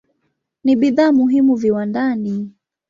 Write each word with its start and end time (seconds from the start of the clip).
Ni 0.63 0.75
bidhaa 0.75 1.11
muhimu 1.11 1.55
viwandani. 1.55 2.51